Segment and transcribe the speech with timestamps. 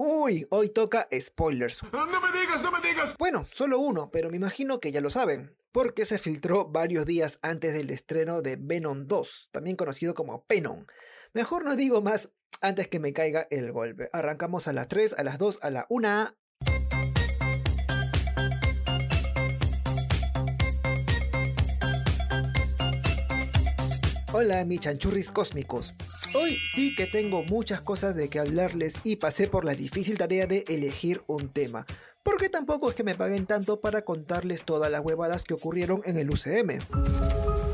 [0.00, 1.82] Uy, hoy toca spoilers.
[1.92, 3.16] No me digas, no me digas.
[3.18, 7.40] Bueno, solo uno, pero me imagino que ya lo saben, porque se filtró varios días
[7.42, 10.86] antes del estreno de Venom 2, también conocido como Penon.
[11.32, 12.30] Mejor no digo más
[12.60, 14.08] antes que me caiga el golpe.
[14.12, 16.28] Arrancamos a las 3, a las 2, a la 1.
[24.32, 25.96] Hola, mi chanchurris cósmicos.
[26.34, 30.46] Hoy sí que tengo muchas cosas de que hablarles y pasé por la difícil tarea
[30.46, 31.86] de elegir un tema.
[32.22, 36.18] Porque tampoco es que me paguen tanto para contarles todas las huevadas que ocurrieron en
[36.18, 36.80] el UCM.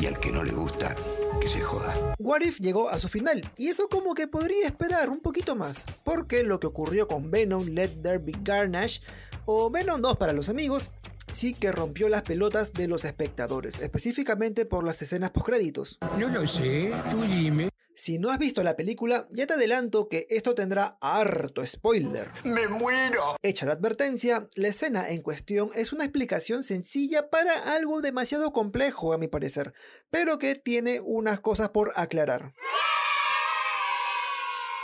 [0.00, 0.94] Y al que no le gusta,
[1.40, 1.94] que se joda.
[2.18, 5.84] What If llegó a su final, y eso como que podría esperar un poquito más,
[6.04, 9.02] porque lo que ocurrió con Venom Let There Be Carnage,
[9.44, 10.90] o Venom 2 para los amigos,
[11.32, 15.98] sí que rompió las pelotas de los espectadores, específicamente por las escenas postcréditos.
[16.18, 17.68] No lo sé, tú dime.
[17.98, 22.30] Si no has visto la película, ya te adelanto que esto tendrá harto spoiler.
[22.44, 23.34] ¡Me muero!
[23.42, 29.12] Hecha la advertencia, la escena en cuestión es una explicación sencilla para algo demasiado complejo
[29.12, 29.74] a mi parecer,
[30.10, 32.54] pero que tiene unas cosas por aclarar.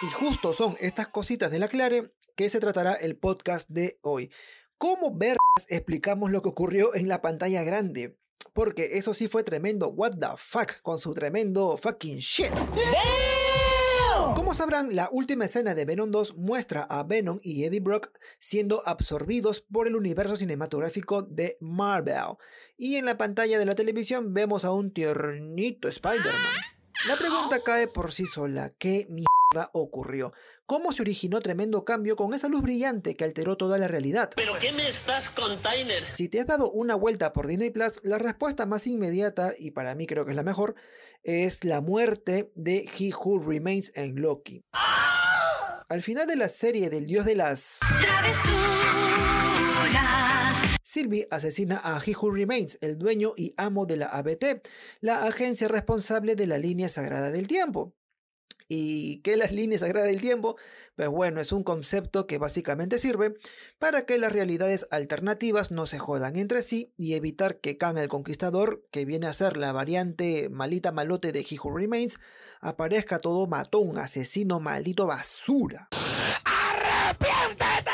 [0.03, 4.33] Y justo son estas cositas de la clare que se tratará el podcast de hoy.
[4.77, 8.19] ¿Cómo vergas explicamos lo que ocurrió en la pantalla grande?
[8.55, 12.53] Porque eso sí fue tremendo what the fuck con su tremendo fucking shit.
[14.35, 18.83] Como sabrán, la última escena de Venom 2 muestra a Venom y Eddie Brock siendo
[18.87, 22.37] absorbidos por el universo cinematográfico de Marvel.
[22.79, 26.33] Y en la pantalla de la televisión vemos a un tiernito Spider-Man.
[27.09, 28.73] La pregunta cae por sí sola.
[28.79, 29.34] ¿Qué mierda
[29.73, 30.33] ocurrió?
[30.67, 34.31] ¿Cómo se originó tremendo cambio con esa luz brillante que alteró toda la realidad?
[34.37, 36.05] ¿Pero qué me estás container?
[36.07, 39.95] Si te has dado una vuelta por Disney Plus, la respuesta más inmediata, y para
[39.95, 40.75] mí creo que es la mejor,
[41.23, 44.63] es la muerte de He Who Remains en Loki.
[45.89, 48.85] Al final de la serie del dios de las Travesuras.
[50.95, 54.63] Sylvie asesina a He Who Remains, el dueño y amo de la ABT,
[55.01, 57.95] la agencia responsable de la línea sagrada del tiempo.
[58.77, 60.57] ¿Y qué es la línea sagrada del tiempo?
[60.97, 63.35] Pues bueno, es un concepto que básicamente sirve
[63.79, 68.09] para que las realidades alternativas no se jodan entre sí y evitar que Khan el
[68.09, 72.19] Conquistador, que viene a ser la variante malita malote de He Who Remains,
[72.61, 75.89] aparezca todo matón, asesino, maldito basura.
[76.45, 77.91] ¡Arrepiéntete!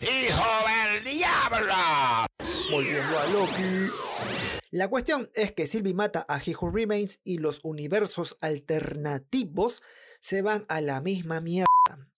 [0.00, 2.27] ¡Hijo del diablo!
[2.78, 3.92] Volviendo a Loki.
[4.70, 9.82] La cuestión es que Sylvie mata a He Who Remains y los universos alternativos
[10.20, 11.66] se van a la misma mierda.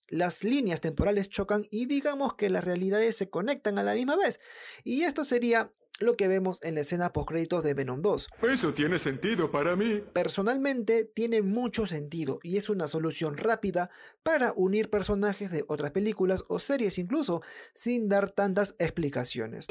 [0.07, 4.39] Las líneas temporales chocan y digamos que las realidades se conectan a la misma vez.
[4.83, 8.29] Y esto sería lo que vemos en la escena postcréditos de Venom 2.
[8.51, 10.03] Eso tiene sentido para mí.
[10.13, 13.89] Personalmente tiene mucho sentido y es una solución rápida
[14.21, 17.41] para unir personajes de otras películas o series incluso
[17.73, 19.67] sin dar tantas explicaciones.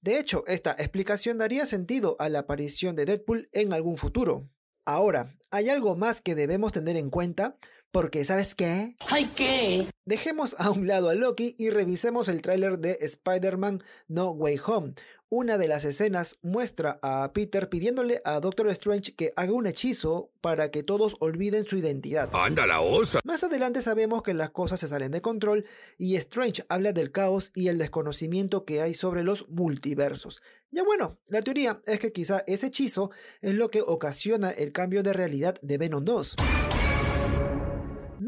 [0.00, 4.48] De hecho, esta explicación daría sentido a la aparición de Deadpool en algún futuro.
[4.84, 7.56] Ahora, hay algo más que debemos tener en cuenta,
[7.92, 8.96] porque ¿sabes qué?
[9.08, 9.86] ¿Ay qué?
[10.04, 14.94] Dejemos a un lado a Loki y revisemos el tráiler de Spider-Man No Way Home.
[15.32, 20.32] Una de las escenas muestra a Peter pidiéndole a Doctor Strange que haga un hechizo
[20.40, 22.28] para que todos olviden su identidad.
[22.32, 23.20] ¡Anda la osa!
[23.22, 25.66] Más adelante sabemos que las cosas se salen de control
[25.98, 30.42] y Strange habla del caos y el desconocimiento que hay sobre los multiversos.
[30.72, 35.04] Ya bueno, la teoría es que quizá ese hechizo es lo que ocasiona el cambio
[35.04, 36.36] de realidad de Venom 2.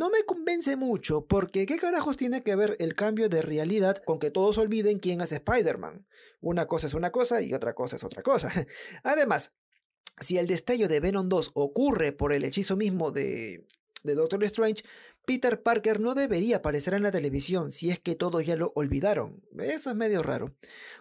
[0.03, 4.19] No me convence mucho porque ¿qué carajos tiene que ver el cambio de realidad con
[4.19, 6.09] que todos olviden quién es Spider-Man?
[6.41, 8.51] Una cosa es una cosa y otra cosa es otra cosa.
[9.05, 9.53] Además,
[10.19, 13.65] si el destello de Venom 2 ocurre por el hechizo mismo de,
[14.03, 14.83] de Doctor Strange,
[15.25, 19.41] Peter Parker no debería aparecer en la televisión si es que todos ya lo olvidaron.
[19.57, 20.57] Eso es medio raro.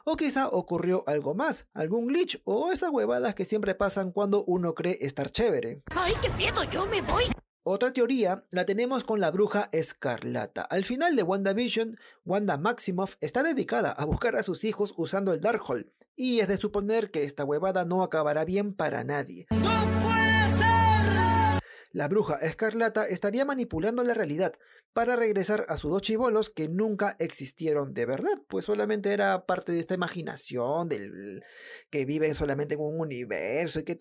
[0.05, 4.75] O quizá ocurrió algo más, algún glitch o esas huevadas que siempre pasan cuando uno
[4.75, 5.81] cree estar chévere.
[5.89, 7.31] Ay, qué miedo, yo me voy.
[7.63, 10.63] Otra teoría la tenemos con la bruja escarlata.
[10.63, 11.95] Al final de WandaVision,
[12.25, 16.57] Wanda Maximoff está dedicada a buscar a sus hijos usando el Darkhold, y es de
[16.57, 19.45] suponer que esta huevada no acabará bien para nadie.
[21.91, 24.53] La bruja escarlata estaría manipulando la realidad
[24.93, 29.71] para regresar a sus dos chivolos que nunca existieron de verdad, pues solamente era parte
[29.71, 31.43] de esta imaginación del
[31.91, 33.99] que viven solamente en un universo y que,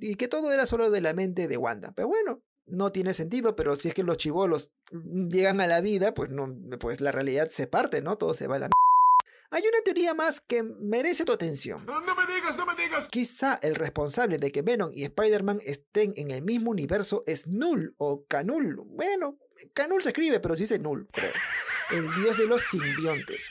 [0.00, 1.92] y que todo era solo de la mente de Wanda.
[1.94, 2.42] Pero bueno,
[2.72, 4.72] no tiene sentido, pero si es que los chivolos
[5.30, 6.48] llegan a la vida, pues no,
[6.80, 8.16] pues la realidad se parte, ¿no?
[8.18, 8.72] Todo se va a la m-
[9.50, 11.84] Hay una teoría más que merece tu atención.
[11.86, 13.08] ¡No me digas, no me digas!
[13.10, 17.94] Quizá el responsable de que Venom y Spider-Man estén en el mismo universo es Null
[17.98, 18.76] o Canul.
[18.86, 19.38] Bueno,
[19.74, 21.32] Canul se escribe, pero se dice Null, creo.
[21.90, 23.48] el dios de los simbiontes.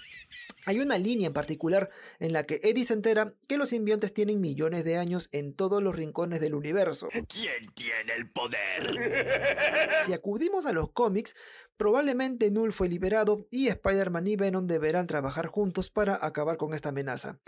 [0.66, 4.42] Hay una línea en particular en la que Eddie se entera que los simbiontes tienen
[4.42, 7.10] millones de años en todos los rincones del universo.
[7.28, 10.02] ¿Quién tiene el poder?
[10.06, 11.36] Si acudimos a los cómics,
[11.78, 16.90] probablemente Null fue liberado y Spider-Man y Venom deberán trabajar juntos para acabar con esta
[16.90, 17.40] amenaza.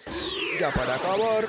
[0.60, 1.46] Ya para acabar.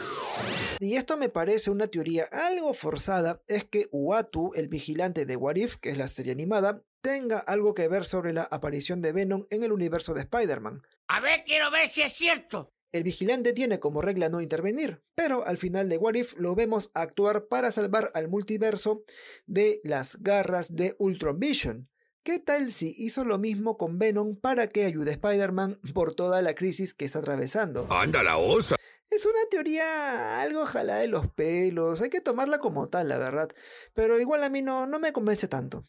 [0.81, 5.56] Y esto me parece una teoría algo forzada, es que Uatu, el vigilante de What
[5.56, 9.45] If, que es la serie animada, tenga algo que ver sobre la aparición de Venom
[9.51, 10.83] en el universo de Spider-Man.
[11.09, 12.73] A ver, quiero ver si es cierto.
[12.93, 16.91] El vigilante tiene como regla no intervenir, pero al final de What If lo vemos
[16.95, 19.05] actuar para salvar al multiverso
[19.45, 21.91] de las garras de Ultron Vision.
[22.23, 26.41] ¿Qué tal si hizo lo mismo con Venom para que ayude a Spider-Man por toda
[26.41, 27.87] la crisis que está atravesando?
[27.91, 28.77] Anda la osa.
[29.11, 33.50] Es una teoría algo jalada de los pelos, hay que tomarla como tal, la verdad,
[33.93, 35.85] pero igual a mí no, no me convence tanto.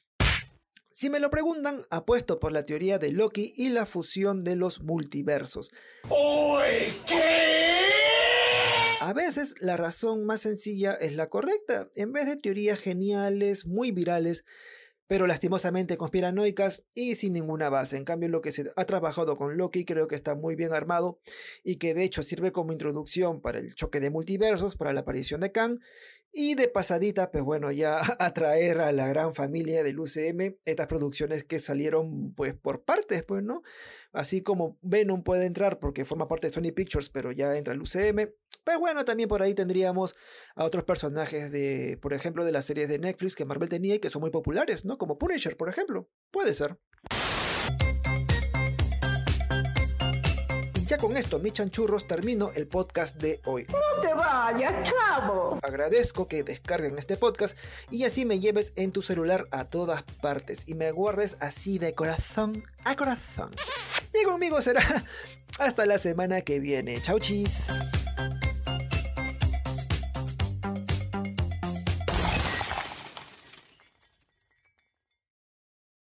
[0.98, 4.80] Si me lo preguntan, apuesto por la teoría de Loki y la fusión de los
[4.80, 5.74] multiversos.
[7.06, 7.82] ¿Qué?
[9.02, 11.90] A veces la razón más sencilla es la correcta.
[11.96, 14.46] En vez de teorías geniales, muy virales,
[15.08, 17.98] pero lastimosamente conspiranoicas y sin ninguna base.
[17.98, 21.20] En cambio, lo que se ha trabajado con Loki creo que está muy bien armado
[21.64, 25.42] y que de hecho sirve como introducción para el choque de multiversos, para la aparición
[25.42, 25.80] de Kang.
[26.38, 31.46] Y de pasadita, pues bueno, ya atraer a la gran familia del UCM estas producciones
[31.46, 33.64] que salieron pues por partes, pues, ¿no?
[34.12, 37.82] Así como Venom puede entrar porque forma parte de Sony Pictures, pero ya entra el
[37.82, 38.34] UCM.
[38.64, 40.16] Pues bueno, también por ahí tendríamos
[40.56, 44.00] a otros personajes de, por ejemplo, de las series de Netflix que Marvel tenía y
[44.00, 44.98] que son muy populares, ¿no?
[44.98, 46.10] Como Punisher, por ejemplo.
[46.32, 46.78] Puede ser.
[50.76, 53.66] Y ya con esto, mi chanchurros, termino el podcast de hoy.
[53.70, 55.60] No te vayas, chavo.
[55.64, 57.58] Agradezco que descarguen este podcast
[57.90, 61.94] y así me lleves en tu celular a todas partes y me guardes así de
[61.94, 63.52] corazón a corazón.
[64.14, 64.84] Y conmigo será
[65.60, 67.02] hasta la semana que viene.
[67.02, 67.68] Chau chis.